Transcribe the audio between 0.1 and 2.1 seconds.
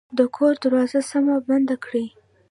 د کور دروازه سمه بنده کړئ